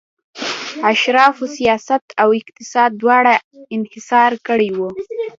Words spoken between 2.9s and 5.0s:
دواړه انحصار کړي وو.